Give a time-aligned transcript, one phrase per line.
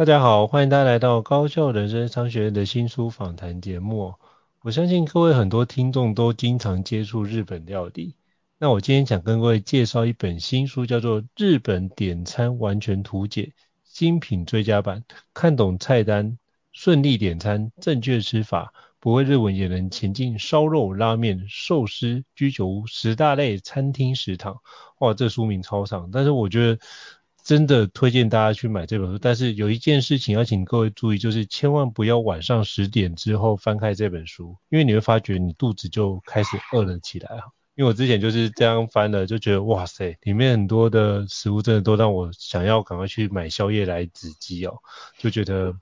[0.00, 4.14] 大家好，欢迎大家来到高效人生商学院的新书访谈节目。
[4.62, 8.16] 我相信各位很多听众都经常接触日本料理。
[8.56, 13.52] 那我今天想跟各位介绍一本新书，叫做《日本点餐完全图解
[13.84, 16.38] 精品追加版》，看懂菜单，
[16.72, 24.62] 顺利点餐，正确吃法，不会日文也能前进烧肉、拉面、寿司、居酒屋十大类餐厅食堂。
[25.00, 26.78] 哇，这书名超长，但是我觉得
[27.44, 29.18] 真的推荐大家去买这本书。
[29.18, 37.30] 但是有一件事情要请各位注意，就是千万不要晚上十点之后翻开这本书，因为你会发觉你肚子就开始饿了起来。
[37.76, 44.76] 因为我之前就是这样翻的，就觉得哇塞，里面很多的食物真的都让我想要赶快去买宵夜来止饥哦，
[45.18, 45.74] 就觉得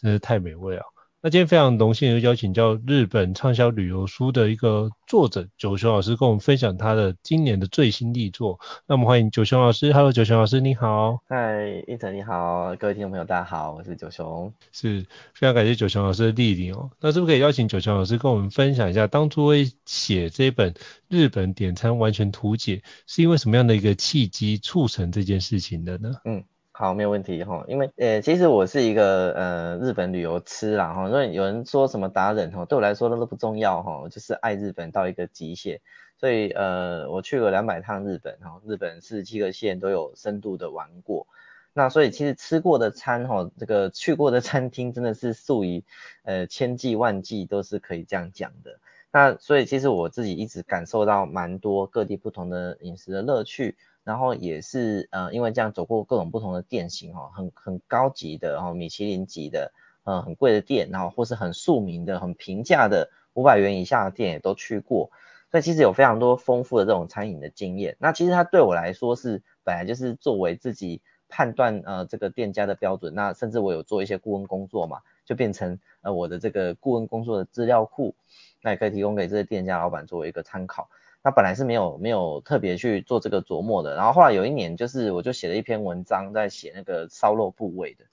[0.00, 0.82] 真是太美味了。
[1.24, 8.60] 那今天非常荣幸又邀请到日本畅销旅游书的一个作者九雄老师，跟我们分享他的今年的最新力作。
[8.86, 11.20] 那我们欢迎九雄老师，Hello，九雄老师你好。
[11.26, 14.52] 嗨，胤丞你好，各位听众朋友大家好，我是九雄。
[14.70, 16.90] 是非常感谢九雄老师的莅临哦。
[17.00, 20.74] 那是不是可以邀请九雄老师跟我们分享一下，当初会写这本
[21.08, 26.16] 日本点餐完全图解，是因为什么样的一个契机促成这件事情的呢？
[26.26, 26.44] 嗯。
[26.76, 35.80] 好，没有问题哈，因为呃，其实我是一个呃日本旅游痴啦哈，因为有人说什么达人哈，对我来说那都不重要哈，就是爱日本到一个极限，
[36.18, 41.28] 所以呃，我去了两百趟日本哈，日本四十七个县都有深度的玩过，
[41.74, 45.84] 那所以其实吃过的餐哈，这个去过的餐厅真的是数以
[46.24, 48.80] 呃千计万计都是可以这样讲的，
[49.12, 53.76] 那所以其实我自己一直感受到蛮多各地不同的饮食的乐趣。
[54.04, 59.72] 然后也是呃，因为这样走过各种不同的店型哦，很很高级的，然后米其林级的，
[60.04, 65.10] 呃，很贵的店，然后或是很庶民的、很平价的五百元以下的店也都去过，
[65.50, 67.96] 所以其实有非常多丰富的这种餐饮的经验。
[67.98, 78.14] 那其实它对我来说是本来就是作为自己判断呃这个店家的标准，那甚至我有做一些顾问工作嘛，就变成呃我的这个顾问工作的资料库，
[78.60, 80.90] 那也可以提供给这些店家老板作为一个参考。
[81.24, 88.04] 他本来是没有没有特别去做这个琢磨的，然后后来有一年，就是我就写了一篇文章，在写那个烧肉部位的，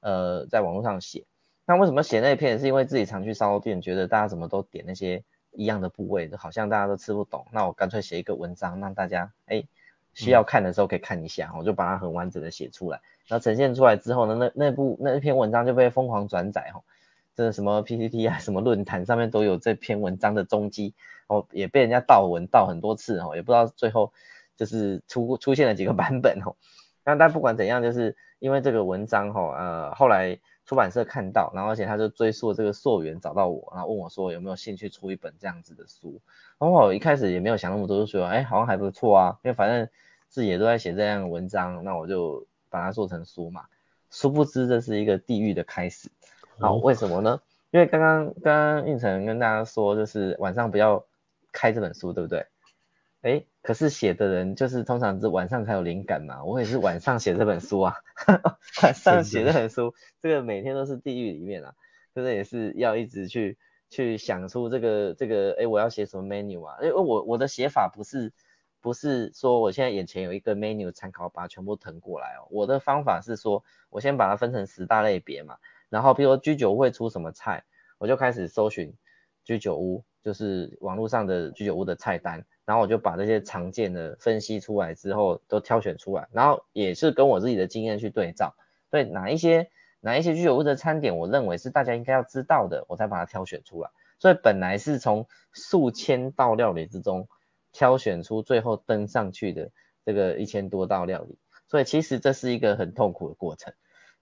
[0.00, 1.24] 呃，在网络上写。
[1.64, 2.58] 那为什么写那篇？
[2.58, 7.46] 是因为自己常去烧肉店，觉得大家怎么都点那些一样的部位，好像大家都吃不懂。
[7.52, 9.62] 那我干脆写一个文章，让大家哎
[10.12, 13.00] 需要看的时候可以看一下，我就把它很完整的写出来。
[13.28, 16.82] 然后呈现出来之后呢，那那部那一篇文章就被疯狂转载哈。
[17.38, 20.96] 这什么 PPT 啊，什么论坛上面都有这篇文章的踪迹，
[21.28, 24.12] 哦，也被人家盗文盗很多次哦，也不知道最后
[24.56, 26.56] 就是出出现了几个版本哦。
[27.04, 36.20] 那但不管怎样，就是因为这个文章哈，呃，后来出版社看到，然后而且他就追溯这个溯源找到我，然后问我说有没有兴趣出一本这样子的书。
[36.58, 39.88] 然后我一开始也没有想那么多，就说哎，好像还不错啊，因为反正
[40.28, 43.66] 自己也都在写这样的文章，那我就把它做成书嘛。
[44.10, 46.10] 殊不知这是一个地狱的开始。
[46.60, 47.40] 好，为什么呢？
[47.70, 51.06] 因为刚刚刚刚运成跟大家说，就是晚上不要
[51.52, 52.46] 开这本书，对不对？
[53.22, 56.42] 哎，可是写的人就是通常是晚上才有灵感嘛。
[56.44, 57.94] 我也是晚上写这本书啊，
[58.82, 61.74] 晚上写这本书，这个每天都是地狱里面啊，
[62.12, 63.56] 就是也是要一直去
[63.88, 66.76] 去想出这个这个，哎，我要写什么 menu 啊？
[66.80, 68.32] 因为我我的写法不是
[68.80, 72.48] 不是说我现在眼前有一个 menu 参考，把它全部腾过来哦。
[72.50, 75.58] 我的方法是说，我先把它分成十大类别嘛。
[75.88, 77.64] 然后，比如说居酒屋会出什么菜，
[77.98, 78.94] 我就开始搜寻
[79.44, 88.54] 居酒屋，就是网络上的居酒屋的菜单，然后我就把这些常见的分析出来之后，都挑选出来，然后也是跟我自己的经验去对照，
[88.90, 93.90] 对哪一些哪一些居酒屋的餐点，我认为是大家应该要知道的，我才把它挑选出来。
[94.18, 97.28] 所以本来是从数千道料理之中
[97.72, 99.70] 挑选出最后登上去的
[100.04, 101.38] 这个一千多道料理，
[101.68, 103.72] 所以其实这是一个很痛苦的过程。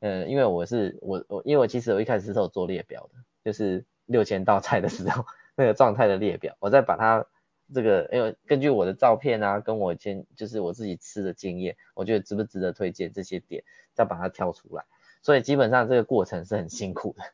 [0.00, 5.24] 呃，因为我是我我，因为我其实我一开始是有做列表的，就是六千道菜的时候
[5.56, 7.26] 那个状态的列表，我再把它
[7.72, 13.64] 这个，因为根据我的照片啊，跟我先就是我自己吃的经验，我觉得值不值得推荐这些点，
[13.94, 14.84] 再把它挑出来。
[15.22, 17.24] 所以基本上这个过程是很辛苦的。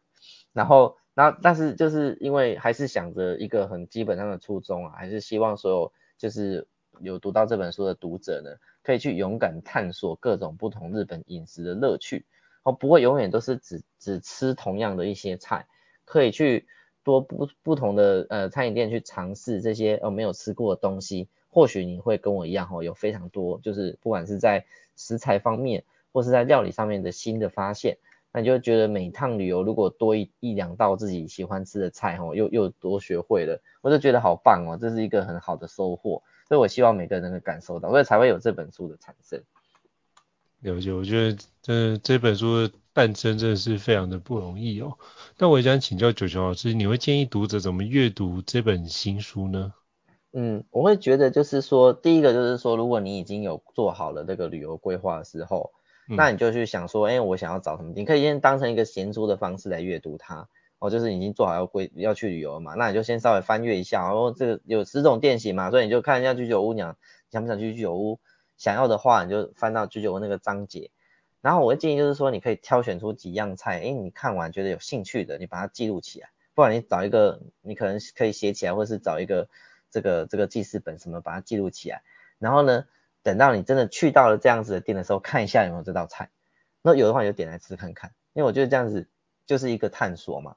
[0.53, 6.67] 然后，然后但是就是因为还是想着一个很基本上的初衷啊，还是希望所有就是
[7.01, 8.51] 有读到这本书的读者呢，
[8.83, 12.25] 可以去勇敢探索各种不同日本饮食的乐趣。
[12.65, 15.67] 哦，不会永远都是只只吃同样的一些菜，
[16.05, 16.67] 可以去
[17.03, 24.65] 多不不同的呃餐饮店去尝试这些呃没有吃过的东西，或许你会跟我一样哦，有非常多就是不管是在
[24.97, 25.83] 食材方面
[26.13, 27.99] 或是在料理上面的新的发现，
[28.33, 39.43] 那你就觉得每趟旅游如果多一一两道自己喜欢吃的菜哦，又又多学会了，我就觉得好棒哦，这是一个很好的收获，所以我希望每个人能够感受到，所以才会有这本书的产生。
[40.63, 44.97] 了解，我觉得这这本书的诞生真的是非常的不容易哦。
[45.37, 49.75] 那我也想请教九九老师，你会建议读者怎么阅读这本新书呢？
[50.33, 55.73] 嗯，我会觉得就是说，第一个就是说，如果你已经有做好了这个旅游规划的时候，
[56.09, 57.93] 嗯、那你就去想说，哎，我想要找什么？
[57.95, 60.49] 你可以先当成一个闲书的方式来阅读它。
[60.79, 66.81] 哦，就是已经做好要规要去旅游了嘛，那你就先稍微翻阅一下，然后这个有十种店型嘛，所以你就看一下居酒屋，你
[67.31, 68.21] 想不想去居酒屋？
[68.63, 70.93] 想要的话，你就翻到居酒屋那个章节，
[71.41, 79.49] 然后我会建议就是说，你可以挑选出几样菜，诶，你看完觉得有兴趣的，你把它记录起来，不然你找一个，你可能可以写起来，或是找一个
[79.91, 82.05] 这个这个记事本什么，把它记录起来。
[82.39, 82.87] 然后呢，
[83.25, 86.31] 等到你真的去到了这样子的店的时候，看一下有没有这道菜，
[86.83, 89.09] 那有的话你就点来吃看看，因为我觉得这样子
[89.45, 90.55] 就是一个探索嘛，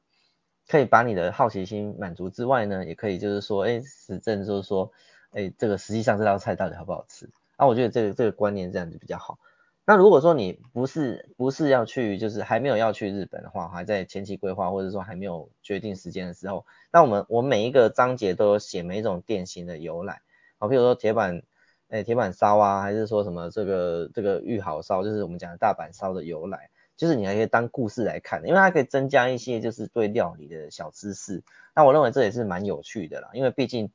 [0.68, 4.92] 可以把你的好奇心满足之外呢，也可以就是说，诶，实证就是说，
[5.32, 7.28] 诶，这个实际上这道菜到底好不好吃。
[7.56, 9.40] 啊，我觉得这个这个观念这样子比较好。
[9.88, 20.22] 那如果说你不是不是要去，就是还没有要去日本的话，还在前期规划，或者说还没有决定时间的时候，那我们我每一个章节都有写每一种店型的由来。
[20.58, 21.44] 好，比如说铁板，
[21.90, 31.44] 哎，铁板烧啊，还是说什么这个这个御好烧，就是我们讲的大阪烧的由来，就是你还可以当故事来看，因为它可以增加一些就是对料理的小知识。
[31.76, 33.92] 那我认为这也是蛮有趣的啦，因为毕竟。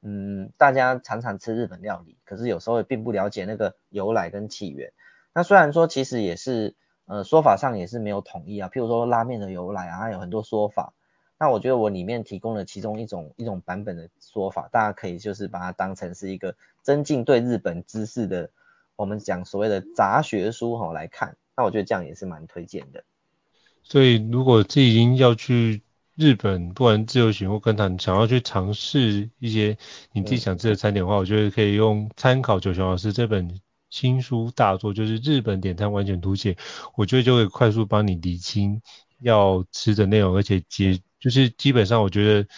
[0.00, 4.92] 嗯，大家常常吃日本料理，可是有时候也并不了解那个由来跟起源。
[5.34, 8.68] 那虽然说其实也是，呃，说法上也是没有统一啊。
[8.72, 10.94] 譬如说拉面的由来啊，有很多说法。
[11.36, 18.50] 那我觉得我里面提供了其中一种一种版本的说法，大家可以就是把它当成是一个增进对日本知识的，
[18.94, 21.36] 我们讲所谓的杂学书哈来看。
[21.56, 23.02] 那我觉得这样也是蛮推荐的。
[23.82, 25.82] 所以如果自己已经要去。
[26.18, 29.78] 日本不管自由行或跟团，想要去尝试一些
[30.10, 36.54] 你自己想吃的餐点的话，嗯、我觉得可以用参考九雄老师这本新书大作，就是《日本点餐完全图解》，
[36.96, 38.82] 我觉得就会快速帮你理清
[39.20, 42.48] 要吃的内容，而且接就是基本上我觉得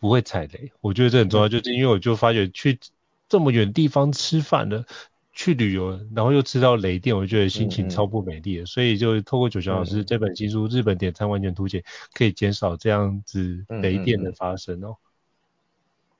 [0.00, 2.80] 不会踩雷，我觉得这很重要，就是因为我就发觉去
[3.28, 4.84] 这么远地方吃饭的。
[5.32, 8.62] 去旅游，然后又吃到雷电，我觉得心情超不美丽的。
[8.62, 11.80] 嗯嗯，所以就透过九雄老师这本新书《日本点餐完全图解》，
[12.12, 14.96] 可以减少这样子雷电的发生哦。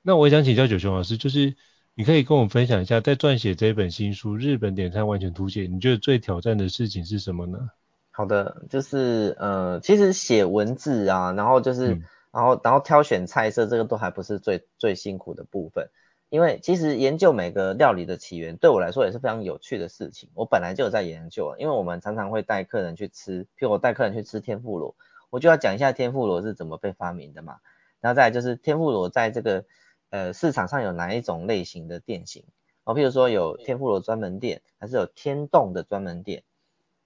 [0.02, 1.56] 那我也想请教九雄老师，就是
[1.94, 7.70] 你可以跟我们分享一下，在撰写这本新书《日本点餐完全图解》，你觉得最挑战的事情是什么呢？
[8.12, 12.02] 好的，就是呃，其实写文字啊，然后就是，嗯、
[12.32, 15.90] 然后然后挑选菜色，这个都还不是最最辛苦的部分。
[16.30, 20.30] 因为其实研究每个料理的起源，对我来说也是非常有趣的事情。
[20.34, 24.94] 我本来就有在研究，因为我们常常会带客人去吃，譬如我带客人去吃天妇罗，
[25.28, 27.58] 我就要讲一下天妇罗是怎么被发明的嘛。
[28.00, 29.64] 然后再就是天妇罗在这个
[30.10, 32.44] 呃市场上有哪一种类型的店型，
[32.84, 36.44] 哦，譬如说有天妇罗专门店，还是有天洞的专门店，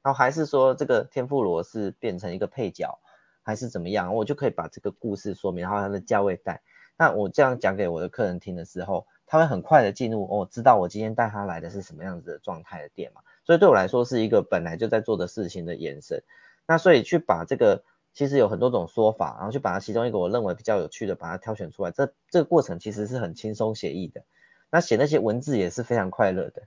[0.02, 2.98] 然后还是说这个天妇罗是变成一个配角，
[3.42, 6.62] 还是怎么样，我就可以把这个故事说明，然后它的价位带。
[6.96, 16.22] 那我这样讲给我的客人听的时候，他会很快的进入哦，知道我今天带他来的是什么样子的状态的店嘛，所以对我来说是一个本来就在做的事情的延伸。
[16.68, 24.22] 那所以去把这个其实有很多种说法，然后去把它其中一个我认为比较有趣的把它挑选出来，这这个过程其实是很轻松写意的。
[24.70, 26.62] 那写那些文字也是非常快乐的，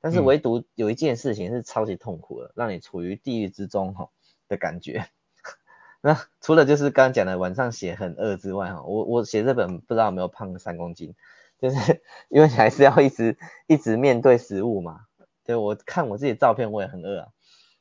[0.00, 4.08] 但是唯独有一件事情是超级痛苦的，让你处于地狱之中哈
[4.48, 5.06] 的感觉。
[6.02, 11.14] 那除了就是刚刚讲的晚上写很饿之外哈，我我写这本不知道有没有胖三公斤。
[11.58, 11.76] 就是
[12.30, 13.36] 因为你还是要一直
[13.66, 15.06] 一直面对食物嘛，
[15.44, 17.28] 对，我看我自己的照片我也很饿啊，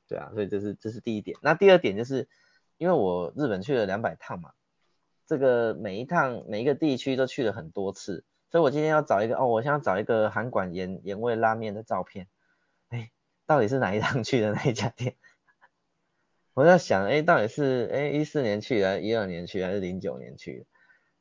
[0.07, 1.37] 对啊，所以这是这是第一点。
[1.41, 2.27] 那第二点就是
[2.77, 4.51] 因为我日本去了两百趟嘛，
[5.25, 12.27] 这个每一趟每一个地区都去了很多次，所以我今天要找一个哦，我想要找一个韩馆盐盐味拉面的照片，
[12.89, 13.11] 哎，
[13.45, 15.15] 到底是哪一趟去的那一家店？
[16.55, 20.65] 我在想，哎，到底是哎一四年去的，一二年去还是零九年去的？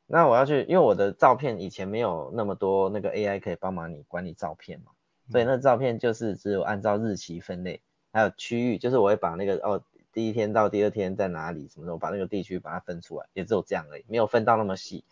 [0.07, 4.91] 那我要去，因为我的照片以前没有那么多那个 AI 可以帮忙你管理照片嘛，
[5.29, 9.83] 所以那照片就是只有按照日期分类，还有区域，就是我会把那个哦
[10.13, 15.03] 第一天到第二天在哪里什么时候把那个地区把它分出来，也只有这样而已，没有分到那么细。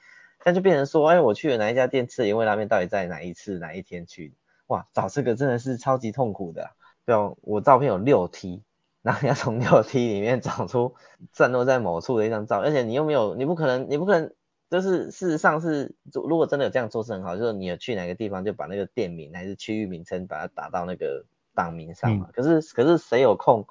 [0.44, 4.34] 但就变成说，哎，我去了哪一家店吃盐味拉面，到底在哪一次哪一天去？
[4.68, 6.70] 哇，找这个真的是超级痛苦的。
[7.04, 8.62] 对哦，我照片有六 T，
[9.02, 10.94] 然后你要从六 T 里面找出
[11.34, 14.34] 散落在某处的一张照，而且你又没有，你不可能，你不可能，
[14.70, 22.28] 就是事实上是，如果真的有这样做是很好，就是你有去哪个地方就把那个店名还是区域名称把它打到那个档名上嘛。
[22.30, 23.66] 嗯、可是可是谁有空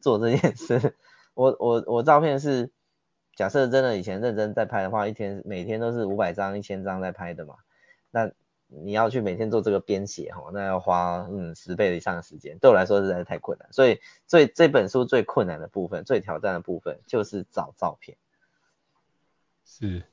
[0.00, 0.94] 做这件事？
[1.34, 2.70] 我我我照片是
[3.34, 7.56] 假设真的以前认真在拍的话，一天每天都是五百张一千张在拍的嘛，
[8.10, 8.30] 那。
[8.72, 13.68] 你要去每天做这个编写哈，那要花嗯十倍以上的时间，对我来说实在是太困难。
[13.72, 18.16] 所以最这本书最困难的部分、最挑战的部分就是找照片。
[19.64, 20.04] 是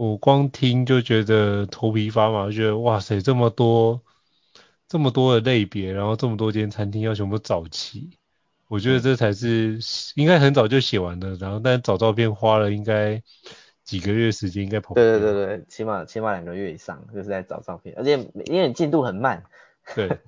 [0.00, 4.00] 我光听就觉得头皮发麻，就觉得哇塞，这么多
[4.88, 8.16] 这么多的类别，然后这么多间餐厅要全部找齐，
[8.66, 9.78] 我觉得这才是
[10.14, 11.34] 应该很早就写完的。
[11.34, 13.22] 然后但找照片花了应该。
[13.82, 14.94] 几个月时间应该跑。
[14.94, 18.12] 对对对对，起码起码两个月以上，就是在找照片，而且
[18.44, 19.42] 因为你进度很慢。
[19.96, 20.20] 对。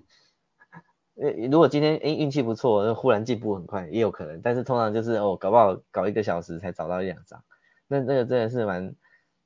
[1.48, 7.44] 如果今天诶运气不错，忽然进步很快也有可能，但是通常就是哦搞不好搞一个小时才找到一两张，
[7.86, 8.96] 那那个真的是蛮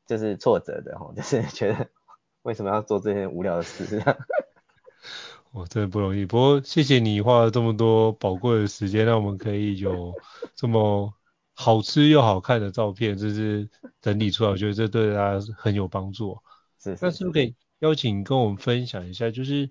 [0.07, 1.89] 就是挫折的哈，就是觉得
[2.43, 4.03] 为什么要做这些无聊的事？
[5.53, 10.15] 我真的不容易，不过谢谢你花了这么多宝贵的时间，让我们可以有
[10.55, 11.13] 这么。
[11.59, 13.67] 好吃又好看的照片，就是
[14.03, 16.37] 整理出来，我觉得这对大家很有帮助。
[16.79, 19.71] 是，是，那是不是可以邀请跟我们分享一下，就是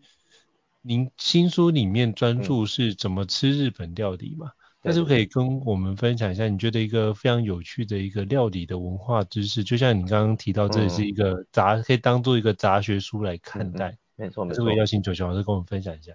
[0.82, 4.48] 您新书里面专注是怎么吃日本料理嘛？
[4.48, 9.64] 嗯、是不是可以跟我们分享一下，你觉得一个非常有趣的一个料理的文化知识？
[9.64, 13.90] 就像你刚刚提到，这里是一个杂，嗯、可以当做一个杂学书来看待。
[13.90, 14.56] 嗯、没错没错。
[14.56, 16.14] 是不是邀请九九老师跟我们分享一下？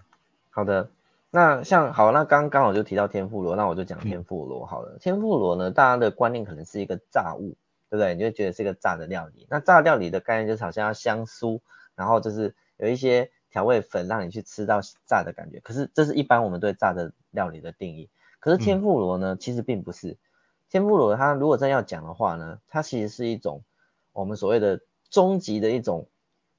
[0.51, 0.89] 好的。
[1.33, 4.95] 那像好，那刚刚我就提到天妇罗，那我就讲天妇罗好了。
[4.95, 7.57] 嗯、天妇罗呢，大家的观念可能是一个炸物，
[7.89, 8.15] 对不对？
[8.15, 9.47] 你就觉得是一个炸的料理。
[9.49, 11.61] 那炸料理的概念就是好像要香酥，
[11.95, 15.61] 然后就是有一些调味粉让你去吃到炸的感觉。
[15.61, 18.09] 可是这是一般我们对炸的料理的定义。
[18.41, 20.19] 可是天妇罗呢，嗯、其实并不是。
[20.69, 23.63] 天妇罗它如果真要讲的话呢，它其实是一种
[24.13, 24.81] 我们所谓的
[25.11, 26.09] 终极的一种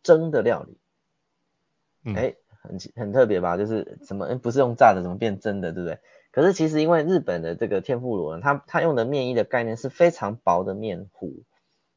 [0.03, 0.77] 蒸的料理。
[2.05, 2.15] 嗯。
[2.15, 5.97] 诶很很特别吧，就是什么不是用炸的，怎么变蒸的，对不对？
[6.29, 11.41] 可是其实因为日本的这个天妇罗呢，它它用的面衣的概念是非常薄的面糊，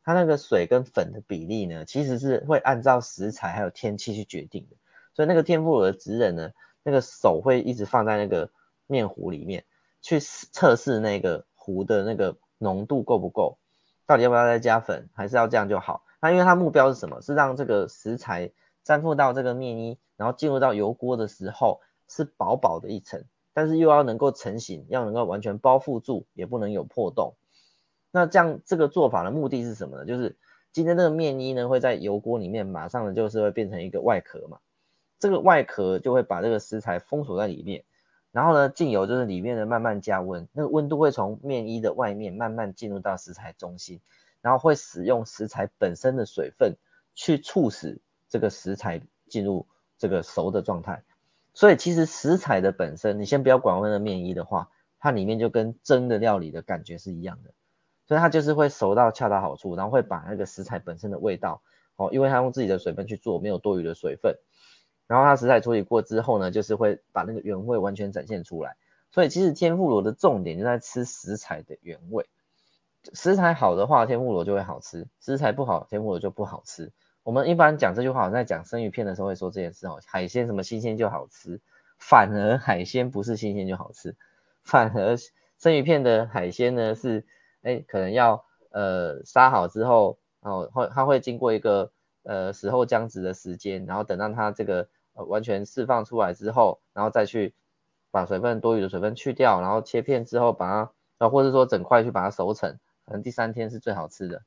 [0.03, 4.77] 它那个水跟粉的比例呢，其实是会按照食材还有天气去决定的。
[5.13, 6.51] 所以那个天妇罗的职人呢，
[6.83, 8.51] 那个手会一直放在那个
[8.87, 9.67] 面糊里面，
[10.05, 13.57] 去测试那个糊的那个浓度够不够，
[14.05, 16.05] 到底要不要再加粉，还是要这样就好。
[16.21, 17.23] 那因为它目标是什么？
[17.23, 18.53] 是让这个食材
[18.85, 19.99] 粘附到这个面衣。
[20.17, 27.35] 然后进入到油锅的时候是薄薄的一层，但是又要能够成型，要能够完全包覆住，也不能有破洞。
[28.13, 30.05] 那这样这个做法的目的是什么呢？
[30.05, 30.37] 就是
[30.71, 34.59] 今天这个面衣呢会在油锅里面马上的就是会变成一个外壳嘛，
[35.19, 37.85] 这个外壳就会把这个食材封锁在里面，
[38.35, 44.03] 然后呢进油就是里面的慢慢加温，那个温度会从面衣的外面慢慢进入到食材中心，
[44.43, 46.77] 然后会使用食材本身的水分
[47.15, 49.67] 去促使这个食材进入。
[49.97, 51.05] 这个熟的状态，
[51.55, 57.55] 所以其实食材的本身，你先不要管那个面衣的话，它里面就跟蒸的料理的感觉是一样的，
[58.07, 61.63] 所以它就是会熟到恰到好处，然后会把那个食材本身的味道，
[61.95, 64.37] 哦，因为它用自己的水分去做，没有多余的水分，
[65.07, 68.77] 然后它食材处理过之后呢，就是会把那个原味完全展现出来，
[69.11, 72.27] 所以其实天妇罗的重点就在吃食材的原味，
[73.13, 76.93] 食材好的话，天妇罗就会好吃，食材不好，天妇罗就不好吃。
[77.23, 81.61] 我们一般讲这句话，我在讲生鱼片的时候会说这件事哦，海鲜什么新鲜就好吃，
[81.99, 84.15] 反而海鲜不是新鲜就好吃，
[84.63, 85.17] 反而
[85.59, 87.25] 生鱼片的海鲜呢是，
[87.63, 91.93] 哎，可能要呃杀好之后，哦会它会经过一个
[92.25, 97.55] 呃死后僵直的时间，然后等到它这个呃完全释放出来之后，然后再去
[98.11, 104.43] 把水分多余的水分去掉，然后切片之后把它，啊或者说整块去把它熟成，可能第三天是最好吃的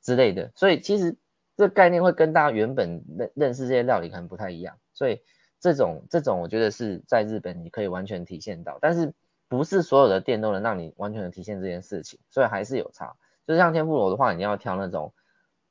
[0.00, 1.16] 之类的，所以其实。
[1.56, 5.20] 这概念会跟大家原本认认识这些料理可能不太一样，所以
[5.58, 9.12] 这种这种我觉得是在日本你可以完全体现到，但是
[9.46, 13.14] 不是所有的店都能让你完全的体现这件事情，所以还是有差。
[13.46, 15.12] 就像天妇罗的话，你要挑那种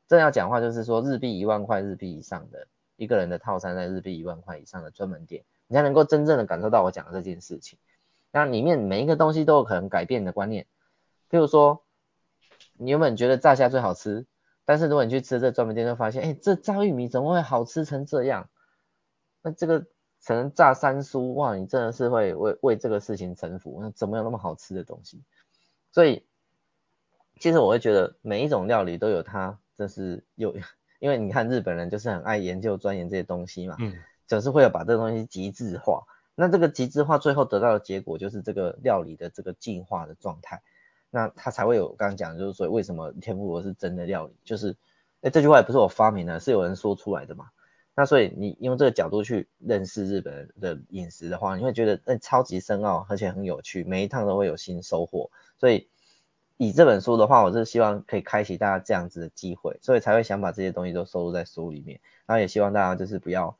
[0.10, 7.80] 真要讲话，就是说日币一万块日币以上的一个人的套餐，在日币一万块以上的专门店，你才能够真正的感受到我讲的这件事情。
[8.32, 10.66] 那里面每一个东西都有可能改变你的观念，
[11.30, 11.84] 譬如说
[12.74, 14.26] 你原本觉得炸虾最好吃。
[14.66, 18.52] 但是如果你去吃这专门店，就发现，哎，这炸玉米怎么会好吃成这样？
[19.42, 19.80] 那这个
[20.24, 23.80] 可能炸三叔，哇，你真的是会为为这个事情臣服。
[23.82, 25.24] 那怎么有那么好吃的东西？
[25.92, 26.24] 所以，
[27.40, 30.54] 其实我会觉得每一种料理都有它，就是又，
[31.00, 33.96] 因为你看日本人就是很爱研究钻研这些东西嘛，嗯，
[34.28, 36.04] 总是会有把这个东西极致化。
[36.36, 40.62] 那这个极致化最后得到的结果就是这个料理的这个进化的状态，
[41.10, 44.76] 那它才会有刚刚讲的就是说为什么天妇罗是真的料理，就是
[45.22, 47.46] 哎这句话也不是我发明的，是有人说出来的嘛。
[47.96, 55.32] 那所以你用这个角度去认识日本的饮食的话，你会觉得哎超级深奥，而且很有趣，每一趟都会有新收获。
[55.58, 55.90] 所以
[56.60, 62.02] 以这本书的话，我是希望可以开启大家这样子的机会，所以才会想把这些东西都收录在书里面。
[62.26, 63.58] 然后也希望大家就是不要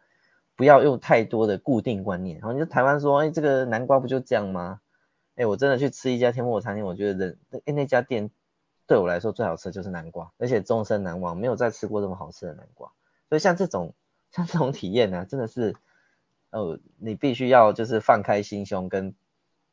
[0.56, 2.40] 不要用太多的固定观念。
[2.40, 4.82] 然后你就台湾说，哎这个南瓜不就这样吗？
[5.36, 8.30] 哎我真的去吃一家天妇罗餐厅，我觉得那那家店
[8.86, 12.92] 对我来说最好吃就是南瓜，而且终身难忘，没有再吃过这么好吃的南瓜。
[13.30, 13.94] 所以像这种。
[14.32, 15.76] 像这种体验呢、真的是，
[16.52, 19.16] 呃，你必须要就是放开心胸跟，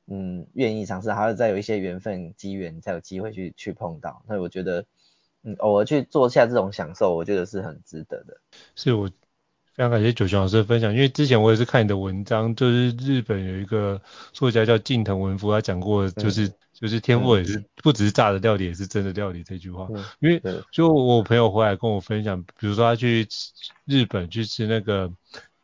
[0.07, 4.23] 嗯，愿意尝试，还要再有一些缘分机缘，才有机会去去碰到。
[4.27, 4.85] 所以我觉得，
[5.43, 8.41] 嗯，偶尔去做下这种享受，我觉得是很值得的。
[8.75, 9.09] 是我
[9.75, 14.01] 非常感谢九雄老师的分享，因为之前我也是看你的文章，就是日本有一个
[14.33, 16.47] 作家叫近藤文夫，他讲过，就是。
[16.47, 19.89] 嗯就是天赋也是不只是炸的料理，也是真的料理这句话。
[19.95, 23.27] 嗯、因为就我朋友回来跟我分享，比如说他去
[23.87, 25.11] 日本去吃那个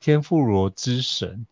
[0.01, 1.47] 天妇罗之神，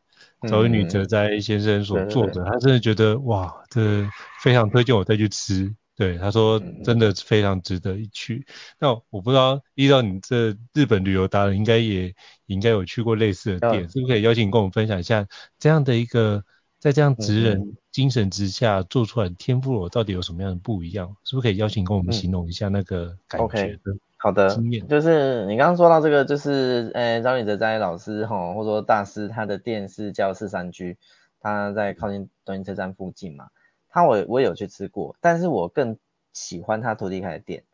[0.49, 4.09] 早乙女哲哉先生所做的，他真的觉得哇，这
[4.43, 5.75] 非常推荐我再去吃。
[5.97, 8.47] 对，他说真的非常值得一去。
[8.79, 12.15] 那我不知道依照你这日本旅游达人，应该也
[12.47, 15.27] 应该有去过类似的店，是不是可以邀请你跟我们分享一下
[15.59, 16.43] 这样的一个？
[16.79, 21.15] 在这样职人精神之下做出来的天妇罗到底有什么样的不一样？
[21.25, 23.95] 是不是可以邀请跟我们形容一下那个感觉的？
[24.23, 24.55] 好的，
[24.87, 30.99] 就是你刚刚说到这个，就是呃，早乙女哲哉老师哈，或者说大师，他的店是叫四三居，
[31.41, 33.49] 他在靠近东京车站附近嘛。
[33.89, 35.97] 他我我有去吃过，但是我更
[36.35, 37.65] 喜欢他徒弟开的店。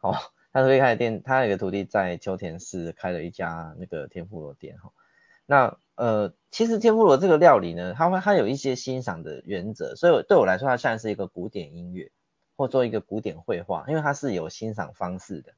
[0.00, 0.16] 哦，
[0.52, 4.90] 他徒弟开的店，他有一个徒弟在秋田市开了一家那个天妇罗店哈。
[5.46, 12.10] 那呃，其实天妇罗这个料理呢，它会它有一些欣赏的原则，所以对我来说，它像是一个古典音乐，
[12.56, 15.52] 或做一个古典绘画，因为它是有欣赏方式的，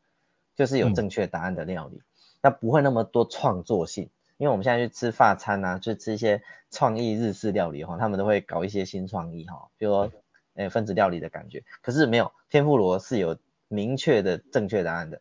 [0.57, 2.03] 就是有正确答案的料理，
[2.41, 10.13] 那、嗯、不会那么多创作性，因为我们现在去吃法餐啊，去吃一些创意日式料理哈，他们都会搞一些新创意哈，比如说
[10.55, 13.37] 诶分子料理的感觉，可是没有天妇罗是有
[13.69, 15.21] 明确的正确答案的。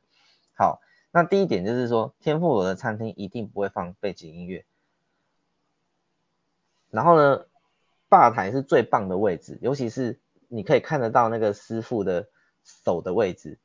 [0.56, 0.82] 好，
[1.12, 4.66] 那第一点就是说，天妇罗的餐厅一定不会放背景音乐。
[6.92, 7.46] 然后呢，
[8.08, 12.28] 吧台是最棒的位置，尤其是你可以看得到那个师傅的
[12.64, 13.58] 手的位置，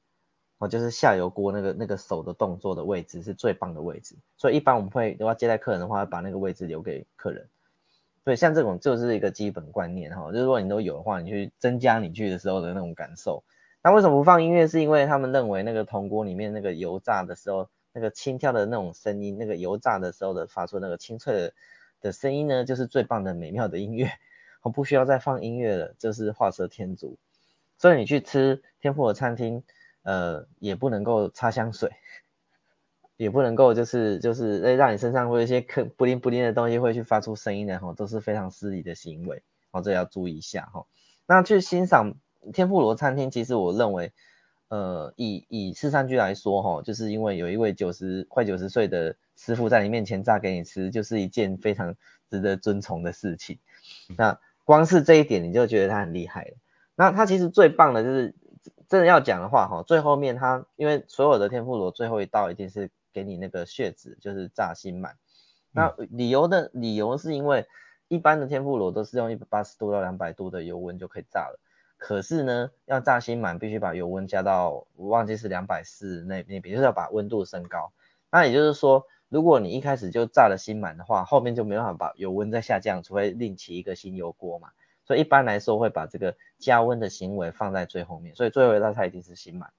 [0.59, 4.17] 哦，就是下油锅那个那个手的动作的位置是最棒的位置。
[4.37, 7.49] 所以一般我们会如果要接待客人的话，把那个位置留给客人。
[8.25, 13.43] 所以像这种就是一个基本观念哈，就是如果你都有的话，你去增加你去的时候的那种感受。
[13.83, 14.69] 那为什么不放音乐？
[14.69, 21.53] 是因为他们认为那个铜锅里面那个油炸的时候，那个轻跳的那种声音，那个油炸的时候的发出那个清脆的。
[22.01, 24.09] 的声音呢，就是最棒的美妙的音乐，
[24.63, 27.19] 我不需要再放音乐了，就是画蛇添足。
[27.77, 29.65] 所以你去吃天妇罗餐厅，
[30.03, 31.91] 呃，也不能够擦香水，
[33.17, 40.87] 也不能够就是就是诶让你身上会有一些可不灵不灵的东西会去发出声音的哈，都是非常失礼的行为，哦，这要注意一下哈。
[41.27, 42.15] 那去欣赏
[42.53, 44.13] 天妇罗餐厅，其实我认为，
[44.69, 49.17] 呃，以以四三居来说哈，就是因为有一位九十快九十岁的。
[49.41, 51.95] 师傅在你面前炸给你吃，就是一件非常
[52.29, 53.61] 值得尊崇的事情。
[54.17, 56.57] 那光是这一点你就觉得他很厉害了。
[56.97, 58.35] 那他其实最棒的就是，
[58.89, 65.17] 真的要讲的话哈，最后面他因为所有的天妇罗最后一道一定是给你那个血脂，就是炸心满。
[65.73, 67.67] 那理由的理由是因为
[68.09, 71.59] 一般的天妇罗都是用一百八十度到两百度的油温就可以炸了，
[71.97, 77.93] 可是呢要炸心满必须把油温加到我忘记是两百四那那边，就是要把温度升高。
[78.31, 79.05] 那也就是说。
[79.31, 84.71] 如果你一开始就炸了心满的话，后面就没办法把油温再下降，除非另起一个新油锅嘛。
[85.09, 89.73] 所以一般来说会把这个加温的行为放在最后面，所以最后一道菜一定是心满。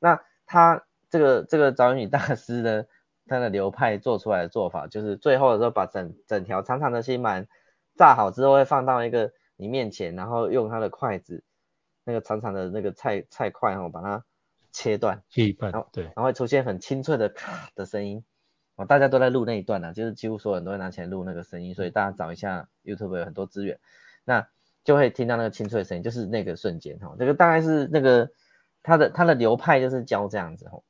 [0.00, 2.84] 那他这个这个早乙女大师呢，
[3.28, 7.46] 他的流派做出来的做法，就是最后的时候把整整条长长的心满
[7.94, 11.44] 炸好之后，会放到一个你面前，然后用他的筷子，
[12.02, 14.24] 那个长长的那个菜菜块哈，把它
[14.72, 18.24] 切断，切一半，然后对，然后会出现很清脆的咔的声音。
[18.74, 23.78] 哦，大家都在录那一段呢，就是几乎所有人都会拿起来录那个声音，所以大家找一下 YouTube 有很多资源，
[24.24, 24.48] 那
[24.84, 28.30] 就会听到那个清脆的声音，就是那个瞬间哈，这个大概是那个
[28.82, 30.82] 它的它的流派就是教这样子哈。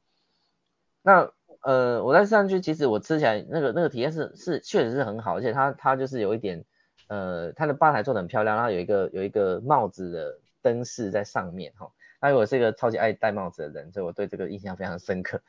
[1.02, 6.64] 那呃我在上去，其实我吃起来那个那个体验是是确实是很好，而且它它就是有一点
[7.08, 11.90] 呃它的吧台做的很漂亮，然后有一个有一个帽子的灯饰在上面哈。
[12.20, 15.42] 那因为我是一个超级爱戴帽子的人，所以我对这个印象非常深刻。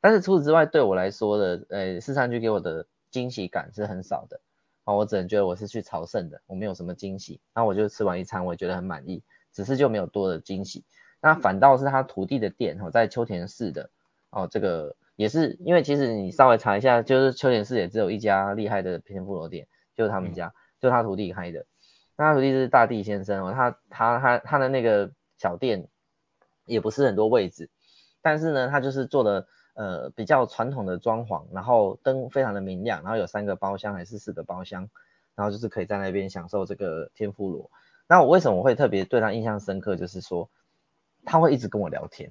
[0.00, 4.40] 但是除此之外，对我来说的，呃，四三居给我的惊喜感是很少的。
[4.84, 7.40] 啊，我只能觉得我是去朝圣的，我没有什么惊喜。
[7.54, 10.84] 那我就吃完一餐，我也觉得很满意，只是就没有多的惊喜。
[11.20, 13.90] 那反倒是他徒弟的店哦，在秋田市的
[14.30, 21.64] 哦，这个也是因为其实你稍微查一下，就是秋田市也只有一家厉害的天妇罗店，就是他们家，嗯、就他徒弟开的。
[22.16, 25.88] 那他徒弟是大地先生哦，他他他他的那个小店
[26.66, 27.70] 也不是很多位置，
[28.20, 34.88] 但是呢，他就是做的呃比较传统的装潢，然后灯非常的明亮，然后有三个包厢还是四个包厢，
[35.34, 37.70] 然后就是可以在那边享受这个天妇罗。
[38.06, 40.48] 那我为什么会特别对他印象深刻，就是说。
[41.26, 42.30] 他会一直跟我聊天，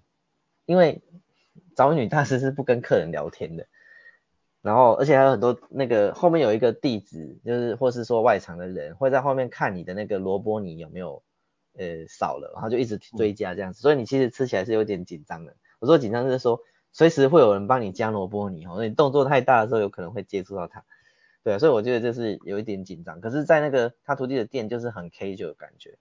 [0.67, 1.01] 因为
[1.75, 3.65] 找女大师是不跟客人聊天的，
[4.61, 11.23] 然后而且还有很多那个后面有一个弟子，就是或是说外场的人会在后面看你的那个萝卜泥有没有
[11.75, 15.55] 呃少了，然后就一直追加这样子，所以你其实吃起来是有点紧张的。
[15.79, 16.61] 我说紧张就是说
[16.93, 20.85] 随时会有人帮你加萝卜泥哦，你动作太大的时候有可能会接触到他，
[21.43, 23.19] 对啊，所以我觉得就是有一点紧张。
[23.19, 25.97] 可是，在那个他徒弟的店就是很 casual 的感觉。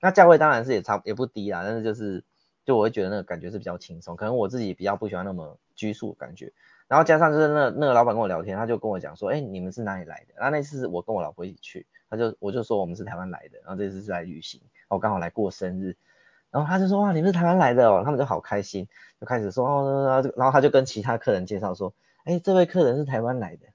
[0.00, 2.24] 那价位当然是也差也不低啦，但是就是
[2.64, 6.52] 就我会觉得那个感觉是比较轻松，可能我自己比较不喜欢那么拘束的感觉。
[6.88, 10.34] 然后加上就是那那个老板跟我聊天，他就跟我讲说，哎、你们是哪里来的？
[10.36, 15.96] 然后那次是我跟我老婆一起去，他就我就说我们是台湾来的，然后这次是来旅行，我刚好来过生日，
[16.54, 18.86] 然后他就说哇，你们是台湾来的哦，他们就好开心，
[19.20, 23.66] 就开始说哦，然后他就跟其他客人介绍说，哎、这位客人是台湾来的，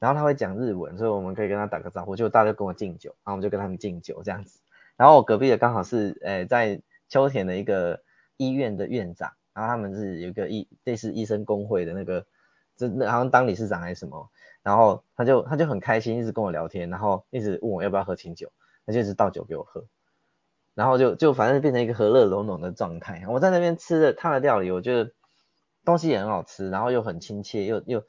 [0.00, 4.58] 然后他会讲日文，所以我们可以跟他打个招呼，就大家跟我敬酒，然后我们就跟他们敬酒这样子。
[4.96, 8.02] 然后我隔壁的刚好是，诶，在秋田的一个
[8.38, 12.26] 医院的院长，然后他们是有一个医类似医生工会的那个，
[12.76, 14.28] 这那好像当理事长还是什么，
[14.64, 18.50] 然后他就他就很开心，一直跟我聊天，然后一直问我要不要喝清酒，
[18.84, 19.84] 他就一直倒酒给我喝，
[20.74, 23.24] 然后就就反正变成一个和乐融融的状态。
[23.28, 25.12] 我在那边吃的他的料理，我觉得
[25.84, 28.04] 东西也很好吃，然后又很亲切，又又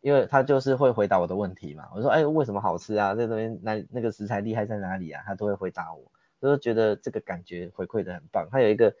[0.00, 3.14] 因为他就是会回答我的问题嘛，我说哎为什么好吃啊？
[3.14, 5.22] 这东西那那个食材厉害在哪里啊？
[5.26, 6.10] 他都会回答我。
[6.40, 8.48] 我就觉得这个感觉回馈的很棒。
[8.48, 8.94] 他有一个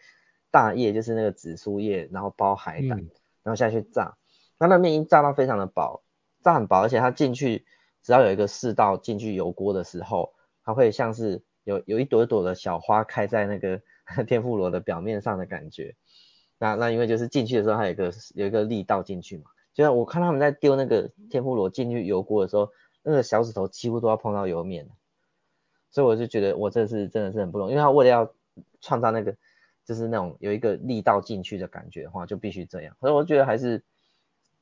[0.50, 2.98] 大叶，就是那个紫苏叶，然后包海胆，
[3.44, 4.16] 然后下去炸。
[4.58, 6.02] 那那面一炸到非常的薄，
[6.42, 7.64] 炸很薄，而且它进去
[8.02, 13.80] 只要有一个四道进去油锅的时候，它会像是有有一朵朵的小花开在那个
[14.26, 15.94] 天妇罗的表面上的感觉。
[16.58, 19.44] 那那因为就是进去的时候，它有一个有一个力道进去嘛，
[19.74, 22.70] 就像我看他们在丢那个天妇罗进去油锅的时候，
[23.02, 24.88] 那个小指头几乎都要碰到油面。
[25.90, 28.32] 所以我就觉得我这是真的是很不容易，因为他为了要
[28.80, 29.34] 创造那个
[29.86, 32.94] 就是那种有一个力道进去的感觉的话，就必须这样。
[33.00, 33.82] 所以我觉得还是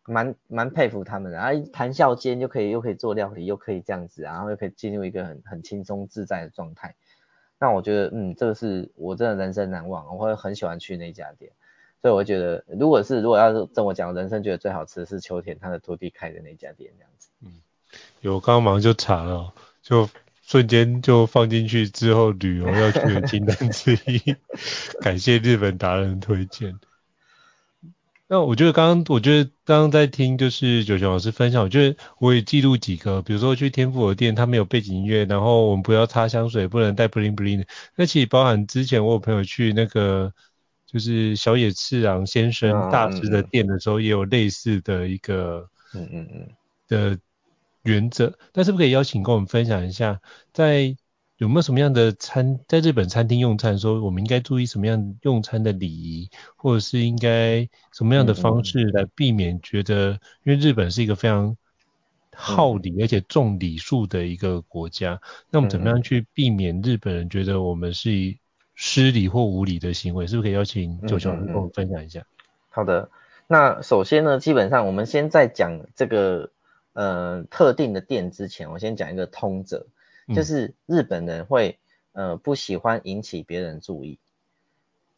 [0.07, 6.95] 蛮蛮佩服他们的，啊，谈笑间就可以又可以做料理，又可以这样子，然后又可以进入一个很很轻松自在的状态。
[7.59, 11.53] 那我觉得嗯，这个是我真的人生难忘，我会很喜欢去那家店。
[12.03, 17.29] 所以我觉得如果是如果要是跟我讲，人生觉得最好吃的是秋田他的徒弟开的那家店这样子。
[17.45, 17.53] 嗯，
[18.21, 20.09] 有刚忙就查了，就。
[20.49, 24.37] 瞬间就放进去之后，旅游要去的清单之一。
[25.03, 26.79] 感谢日本达人推荐。
[28.29, 37.67] 那我觉得刚刚，我觉得刚刚在听就是九九老师分享，我觉得我也记录几个，比如说去天妇罗店，他没有背景音乐，然后我们不要擦香水，不能带 bling bling 的。
[37.95, 40.33] 那其实包含之前我有朋友去那个
[40.87, 46.49] 就是小野次郎先生大师的店的时候，也有类似的一个嗯嗯嗯
[46.89, 47.19] 的。
[47.83, 50.21] 原则，但是不可以邀请跟我们分享一下，
[50.53, 50.97] 在
[51.39, 61.57] 有没有什么样的餐，在日本餐厅用餐的时候，我们应该注意什么样用餐的礼仪，或者是应该什么样的方式来避免觉得，因为日本是一个非常
[62.35, 65.21] 好礼而且重礼数的一个国家，嗯、
[65.51, 68.39] 那我们怎么样去避免日本人觉得我们是以
[68.75, 70.27] 失礼或无礼的行为？
[70.27, 72.25] 是不是可以邀请九九跟我们分享一下？
[72.71, 73.11] 好的，
[73.47, 76.51] 那首先呢，基本上我们先在讲这个。
[76.99, 79.87] 呃，特定的店之前，我先讲一个通则，
[80.35, 81.79] 就是日本人会
[82.13, 84.19] 呃不喜欢引起别人注意，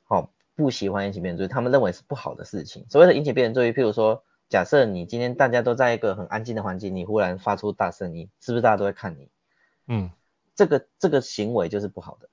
[0.04, 2.84] 好、哦，不喜欢引起别人注意，他们认为是不好的事情。
[2.90, 9.28] 所谓的引起别人注意，譬如说，假设你今天大家都在一个很安静的环境，你忽然发出大声音，是不是大家都会看你？
[9.86, 10.10] 嗯，
[10.54, 12.28] 这个这个行为就是不好的，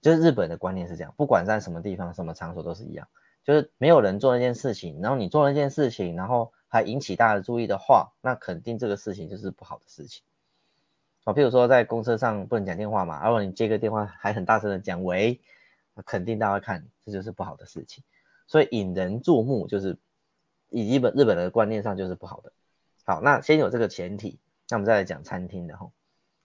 [0.00, 3.06] 就是日本的观念是这样，不管在什么地方、什么场所都是一样，
[3.44, 6.52] 就是没有人做那件事情，然后你做那件事情，然后。
[6.70, 10.22] 还引起大家的注意的话，那肯定这个事情就是不好的事情。
[11.28, 15.42] 好，譬如说在公车上不能讲电话嘛，如果你接个电话还很大声的讲喂，
[16.06, 18.02] 肯定大家看，这就是不好的事情。
[18.46, 19.98] 所以引人注目就是
[20.70, 22.50] 以日本日本的观念上就是不好的。
[23.04, 24.38] 好，那先有这个前提，
[24.70, 25.90] 那我们再来讲餐厅的齁。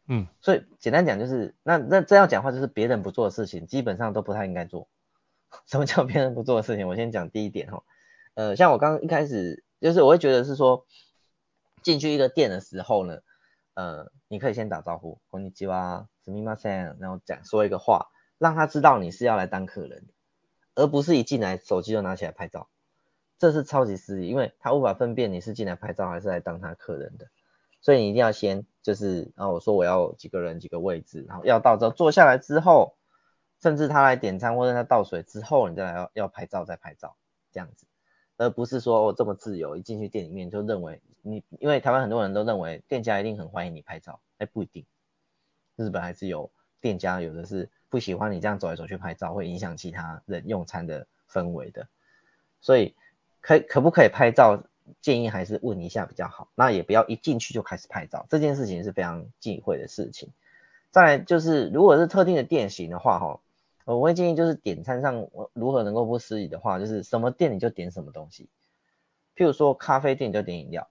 [0.09, 4.89] 嗯，所以简单讲就是，那那这样讲话就是别人不做的事情，基本上都不太应该做。
[5.65, 6.85] 什么叫别人不做的事情？
[6.89, 7.83] 我先讲第一点哈。
[8.33, 9.63] 呃，像我刚刚一开始。
[9.79, 10.85] 就是我会觉得是说，
[11.81, 13.19] 进去一个店的时候呢，
[13.74, 18.08] 呃，你可以先打招呼，こんにちは、すみません，然后讲说一个话，
[18.38, 20.06] 让他知道你是要来当客人，
[20.74, 22.68] 而不是一进来手机就拿起来拍照，
[23.38, 27.28] 这是超级失礼，因为他无法分辨你是进来拍照还是来当他客人的，
[27.80, 32.96] 所以你一定要先就是，然后我说我要几个人几个位置，然后要到之后坐下来之后，
[33.62, 37.16] 甚至他来点餐或者他倒水之后，你再来要要拍照再拍照，
[37.52, 37.86] 这样子。
[38.36, 44.85] 而不是说哦这么自由，一进去店里面就认为 你，因为台湾很多人都认为店家一定很欢迎你拍照，哎不一定，
[45.75, 51.87] 日本还是有店家有的是不喜欢你这样走来走去拍照，会影响其他人用餐的氛围的，
[52.61, 52.93] 所以
[53.41, 54.63] 可可不可以拍照，
[55.01, 60.29] 建议还是问一下比较好，那也不要一进去就开始拍照，这件事情是非常忌讳的事情。
[60.91, 63.39] 再来就是如果是特定的店型的话，哈。
[63.85, 68.47] 我会建议就是点餐上我如何能够不失礼的话，就是什么店你就点什么东西。
[69.35, 70.87] 譬如说咖啡店就点饮料，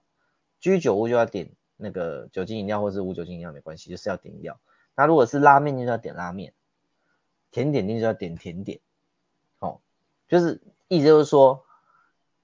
[0.63, 4.57] 居酒屋就要点那个酒精饮料或是无酒精饮料没关系，就是要点饮料。
[4.95, 6.53] 那如果是拉面就要点拉面，
[7.51, 8.79] 甜点店就要点甜点。
[9.59, 9.81] 哦，
[10.29, 11.65] 就是意思就是说，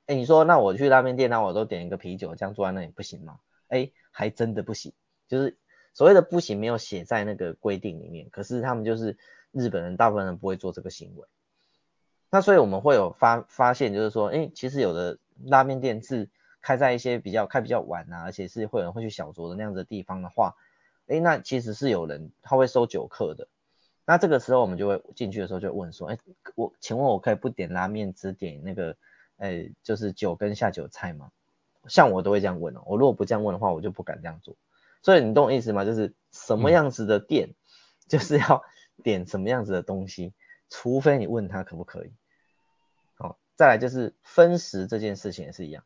[0.07, 3.39] 哎，你说那我去拉面店，那我都点一个啤酒，这样坐在那里不行吗？
[3.69, 4.91] 哎，还真的不行。
[5.29, 5.55] 就是
[5.93, 9.17] 所谓的不行没有写在那个规定里面，可是他们就是。
[9.51, 11.27] 日本人大部分人不会做这个行为，
[12.29, 16.29] 那所以我们会有发发现，就是说，哎，其实有的拉面店是
[16.61, 20.55] 开在一些比较开比较晚啊，而且是会有人会去小酌的那样子的地方的话，
[21.07, 23.47] 哎，那其实是有人他会收酒客的，
[24.05, 26.17] 那这个时候我们就会进去的时候就问说，哎，
[26.55, 28.95] 我请问我可以不点拉面，只点那个，
[29.37, 31.31] 哎，就是酒跟下酒菜吗？
[31.87, 34.55] 像我都会这样问哦，我如果不这样问的话，我就不敢这样做。
[35.01, 35.85] 所以你懂我意思吗？
[35.85, 37.55] 就是什么样子的店，
[38.07, 38.63] 就是要。
[39.01, 40.33] 点什么样子的东西，
[40.69, 42.11] 除非你问他可不可以。
[43.15, 45.85] 好，再来就是分食这件事情也是一样，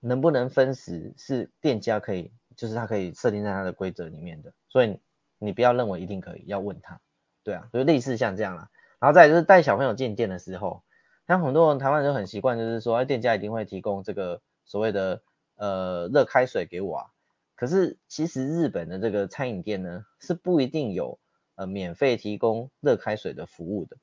[0.00, 4.98] 能不能分食是店家可以，就是他可以设定在他的规则里面的，所以
[5.38, 7.00] 你不要认为一定可以，要问他。
[7.42, 8.70] 对啊，就类似像这样啦。
[9.00, 10.82] 然后再就是带小朋友进店的时候，
[11.26, 15.22] 像很多人台湾人很习惯，就是说，哎，店家一定会提供这个所谓的
[15.56, 17.06] 呃热开水给我啊。
[17.54, 21.18] 可是其实日本的这个餐饮店呢，是不一定有。
[21.60, 23.96] 呃，免费提供热开水的服务的，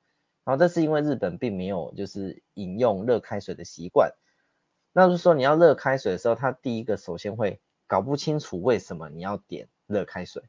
[0.44, 4.12] 然后这是因为日本并没有就是饮用热开水的习惯，
[4.98, 10.44] 那就是说你要热开水的时候，他第一个首先会搞不清楚为什么你要点热开水，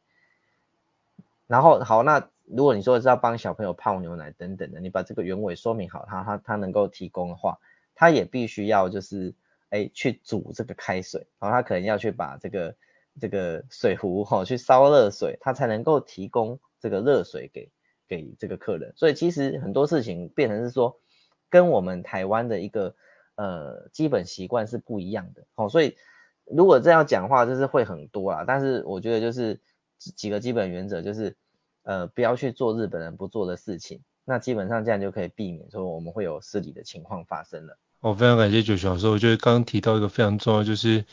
[1.48, 7.58] 然后好，那如果你说是要帮小朋友泡牛奶等等的，你把这个原委说明好，他他他能够提供的话，
[7.96, 9.34] 他也必须要就是
[9.70, 12.76] 哎去煮这个开水，然后他可能要去把这个
[13.20, 16.60] 这个水壶哈去烧热水，他才能够提供。
[16.78, 17.70] 这个热水给
[18.06, 21.00] 给这个客人，所以其实很多事情变成是说，
[21.48, 22.94] 跟我们台湾的一个
[23.36, 25.46] 呃基本习惯是不一样的。
[25.54, 25.96] 哦，所以
[26.44, 28.44] 如果这样讲话，就是会很多啦。
[28.46, 29.60] 但是我觉得就是
[29.98, 31.36] 几个基本原则，就是
[31.84, 37.78] 呃不要去做日本人不做的事情，那基本上这样就可以避免说我们会有失礼的情况发生了。
[38.00, 41.04] 我非常感谢九老师，我觉得刚刚提到一个非常重要，就是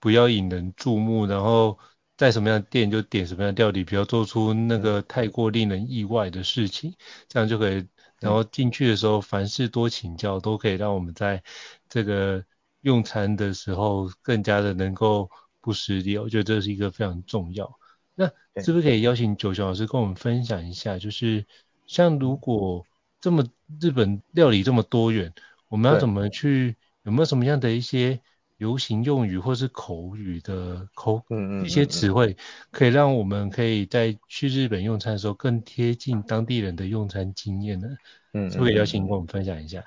[0.00, 1.78] 不要引人注目，然后。
[2.16, 6.94] 在什么样的店就点什么样的料理，不要做出那个太过令人意外的事情，
[7.28, 7.86] 这样就可以。
[8.18, 11.42] 然后进去的时候，凡事多请教，都可以让我们在
[11.88, 12.42] 这个
[12.80, 16.16] 用餐的时候更加的能够不失礼。
[16.16, 17.78] 我觉得这是一个非常重要。
[18.14, 18.24] 那
[18.62, 21.44] 是不是可以邀请九雄老师跟我们分享一下，就是
[21.86, 22.86] 像如果
[23.20, 23.44] 这么
[23.78, 25.34] 日本料理这么多元，
[25.68, 26.76] 我们要怎么去？
[27.02, 28.22] 有没有什么样的一些？
[28.57, 32.37] 流行用语或是口语的口，嗯嗯，一些词汇，
[32.69, 37.87] 可以让我们可以在去日本用餐的时候更贴近当地人的用餐经验呢？
[38.33, 39.85] 嗯，可以邀请跟我们分享一下。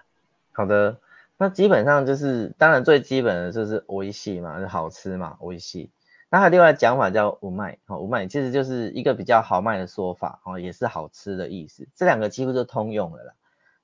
[0.51, 0.99] 好的，
[1.37, 5.91] 那基本上就是，当然最基本的就是美味しい嘛，就是好吃嘛，美味しい。
[6.29, 11.87] 那还有另外讲法叫うまい，好，うまい其实就是一个比较豪迈的说法，哦，也是好吃的意思。
[11.95, 13.35] 这两个几乎就通用了啦。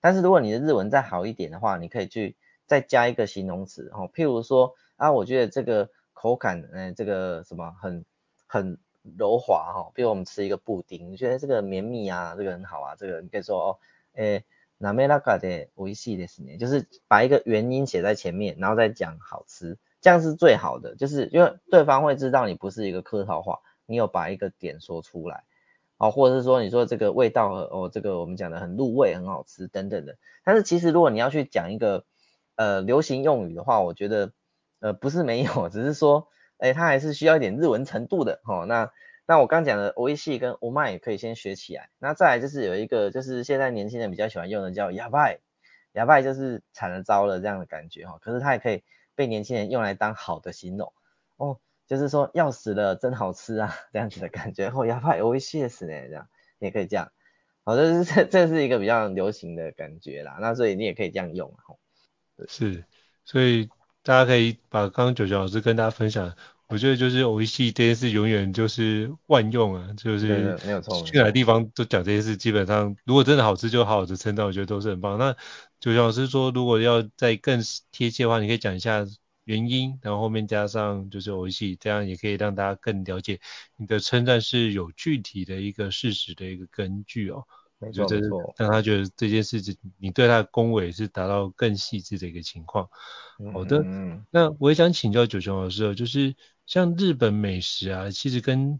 [0.00, 2.34] 但是如果你的日文再好一点的话，你可以去。
[2.66, 8.04] 再加一个形容词哦，譬如说啊，我觉得这个口感，嗯、呃，这个什么很
[8.46, 8.78] 很
[9.18, 13.78] 柔滑哈、哦，比如我们吃一个布丁，你觉得这个绵密啊，这个很好啊，这个你可以说哦，
[14.14, 14.44] 诶，
[14.78, 25.44] なめらかで美味しいですね，就是把一个原因写在前面，然后再讲好吃，这样是最好的，就是因为对方会知道你不是一个客套话，你有把一个点说出来，
[25.96, 32.04] 哦，或者是说你说这个味道哦，这个我们讲的很入味，很好吃等等的，但是其实如果你要去讲一个。
[32.56, 34.32] 呃，流行用语的话，我觉得
[34.80, 38.66] 呃不是没有，只是说，哎，它还是需要一点日文程度的齁。
[38.66, 38.92] 那
[39.26, 41.88] 那我刚讲的美味しい跟うまい也可以先学起来。
[41.98, 45.38] 那再来就是有一个，就是现在年轻人比较喜欢用的叫やばい，
[45.94, 48.18] やばい就是惨了糟了这样的感觉齁。
[48.18, 48.82] 可是它也可以
[49.14, 50.92] 被年轻人用来当好的形容。
[51.36, 54.68] 哦， 就是说要死了，真好吃啊，这样子的感觉。
[54.68, 57.12] 哦，牙派美味しいですね，这样你也可以这样。
[57.64, 60.38] 好，这是这这是一个比较流行的感觉啦。
[60.40, 61.54] 那所以你也可以这样用。
[62.48, 62.84] 是，
[63.24, 63.68] 所以
[64.02, 66.34] 大家可以把刚刚九九老师跟大家分享，
[66.68, 75.18] 我觉得就是美味しい这件事永远就是万用啊，就是没有错，去哪个地方都讲这件事，基本上如果真的好吃就好好的称赞，我觉得都是很棒。
[75.18, 75.34] 那
[75.78, 79.06] 九九老师说，如果要再更贴切的话，你可以讲一下。
[79.44, 83.40] 原因，然后后面加上就是美味しい，这样也可以让大家更了解
[83.74, 87.46] 你的称赞是有具体的一个事实的一个根据哦。
[87.79, 88.53] 没错没错。
[88.57, 92.89] 让他觉得这件事情你对他的恭维是达到更细致的一个情况。
[93.53, 96.35] 好的，嗯，那我也想请教九雄老师哦，就是
[96.65, 98.79] 像日本美食啊，其实跟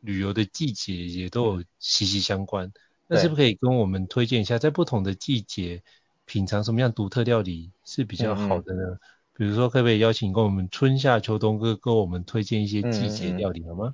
[0.00, 2.72] 旅游的季节也都有息息相关。
[3.06, 5.82] 那是不是可以跟我们推荐一下，在不同的季节
[6.24, 8.82] 品尝什么样独特料理是比较好的呢？
[8.84, 8.98] 嗯
[9.36, 13.92] 比如说，可不可以邀请跟我们春夏秋冬各跟我们推荐一些季节料理好吗？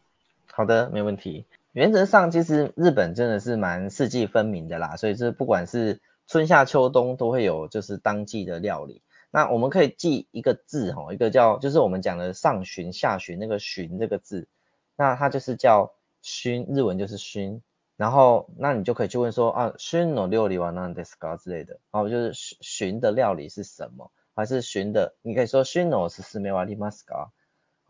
[0.53, 1.47] 好的，没问题。
[1.72, 9.02] 原则上，其实日本真的是蛮四季分明的啦，所以是不管是春夏秋冬都会有就是当季的料理。
[9.32, 14.48] 那我们可以记一个字哈，一个叫就是我们讲的上旬、下旬那个旬这个字，
[14.96, 17.62] 那它就是叫旬，日文就是旬。
[17.98, 24.12] 然后那你就可以去问说啊，旬の料理は何ですか之类的，哦，就是旬的料理是什么？
[24.34, 27.30] 还是旬的，你可以说旬のおすすめはありますか？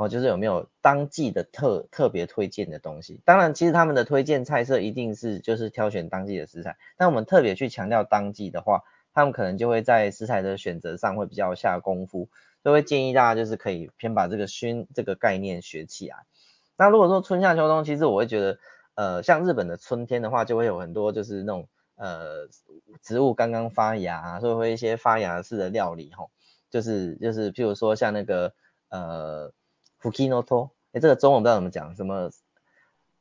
[0.00, 3.20] 哦，就是有没有当季的特特别推荐的东西？
[3.26, 8.82] 当然，其实他们的推荐菜色一定是就是挑选当季的食材，但我们特别去强调当季的话，
[9.12, 12.30] 他们可能就会在食材的选择上会比较下功夫，
[12.62, 16.24] 所以会建议大家就是可以先把这个熏这个概念学起来。
[16.78, 18.58] 那如果说春夏秋冬，其实我会觉得，
[18.94, 22.48] 呃，像日本的春天的话，就会有很多就是那种呃
[23.02, 26.30] 植物刚刚发芽，所以会一些发芽式的料理吼。
[26.70, 28.54] 就是就是，譬如说像那个
[28.88, 29.52] 呃
[30.00, 32.30] ，Fukinoto，哎，这个中文不知道怎么讲，什么，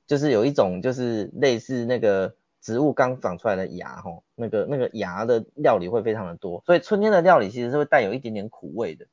[0.07, 9.05] 就是有一种就是类似那个植物刚长出来的芽吼，那个那个芽的料理会非常的多，所以春天的料理其实是会带有一点点苦味的，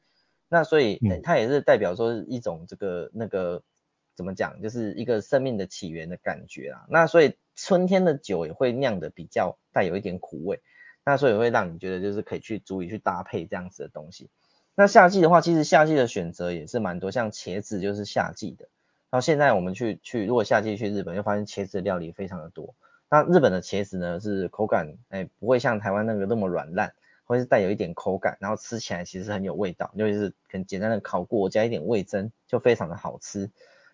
[0.48, 3.62] 那所以它也是代表说一种这个那个
[4.14, 10.60] 怎么讲，就是一个生命的起源的感觉啦，那所以春天的酒也会酿的比较带有一点苦味。
[11.08, 14.28] 那所以会让你觉得就是可以去足以去搭配这样子的东西。
[14.78, 18.68] 那夏季的话，其实夏季的选择也是蛮多，像茄子就是夏季的。
[19.08, 22.74] 然后现在我们去去，如果夏季去日本，就发现茄子的料理非常的多。
[23.08, 26.92] 那日本的茄子呢，是口感哎不会像台湾那个那么软烂，
[27.24, 33.50] 或是带有一点口感，然后吃起来其实很有味道，尤其是很简单的烤过加一点味噌，就非常的好吃。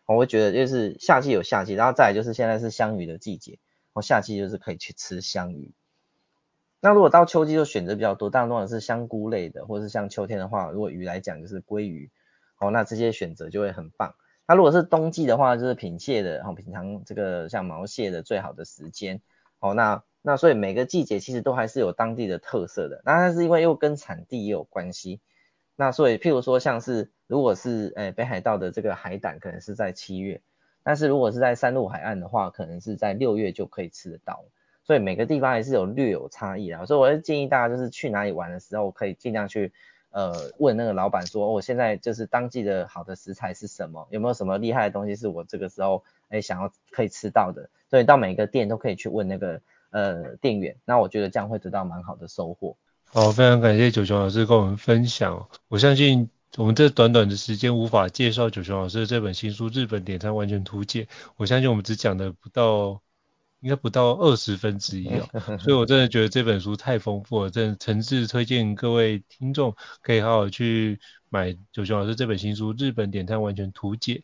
[0.07, 5.71] 我会觉得就是夏季有夏季，然后再来就是现在是香鱼的季节，然后夏季就是可以去吃香鱼。
[6.85, 12.11] 那如果到秋季就选择比较多，当然多的是香菇类的，或者是像秋天的话，如果鱼来讲就是鲑鱼，
[12.59, 14.17] 哦，那这些选择就会很棒。
[14.49, 19.23] 那如果是冬季的话，就是品蟹的，哦，品尝这个像毛蟹的最好的时间，
[19.61, 25.21] 哦，那那所以每个季节其实都还是有当地的特色的，那它是因为又跟产地也有关系。
[25.77, 30.43] 那所以譬如说像是如果是诶北海道的这个海胆，可能是在七月，
[30.83, 34.45] 但是如果是在三陆海岸的话，可能是在六月就可以吃得到。
[34.85, 39.73] 所以每个地方还是有略有差异啊，所以我会建议大家就是去哪里玩的时候，可以尽量去
[40.11, 52.77] 呃问那个老板说，我、现在就是当季的好的食材是什么，有没有什么厉害的东西是我这个时候哎想要可以吃到的，所以到每个店都可以去问那个呃店员，那我觉得这样会得到蛮好的收获。
[53.05, 61.05] 好，非常感谢九雄老师跟我们分享，我相信我们这短短的时间无法介绍九雄老师的这本新书《日本点餐完全图解》，
[61.37, 63.01] 我相信我们只讲的不到。
[63.63, 65.27] 应该不到二十分之一哦，
[65.59, 70.99] 所以我真的觉得这本书太丰富了，真的诚挚推荐各位听众可以好好去
[71.31, 74.15] 买九雄老师这本新书《日本点餐完全图解》，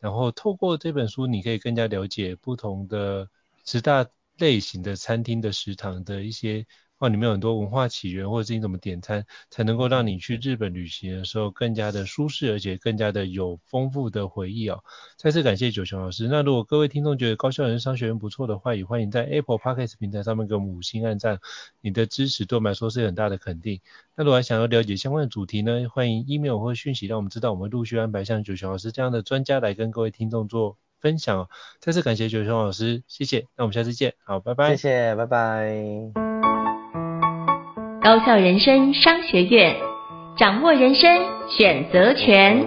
[0.00, 3.28] 然后透过这本书，你可以更加了解不同的
[3.64, 4.06] 十大
[4.38, 6.66] 类型的餐厅的食堂的一些。
[6.98, 14.82] 哦，里面有很多文化起源，或者是你怎么点餐，才能够让你去日本旅行的时候更加的舒适，而且更加的有丰富的回忆哦。
[15.18, 16.26] 再次感谢九雄老师。
[16.26, 21.38] 那如果各位听众觉得高效人商学院不错的话，也欢迎在 Apple Podcast 平台上面给我们五星按赞，
[21.82, 23.80] 你的支持对我们来说是很大的肯定。
[24.14, 31.50] 那如果还想要了解相关的主题呢，欢迎 email 或讯息让我们知道，我们陆续安排像九雄老师这样的专家来跟各位听众做分享哦。
[31.78, 33.46] 再次感谢九雄老师，谢谢。
[33.54, 34.70] 那我们下次见，好，拜拜。
[34.70, 36.25] 谢谢，拜拜。
[38.06, 39.74] 高校人生商学院，
[40.36, 42.64] 掌握人生选择权。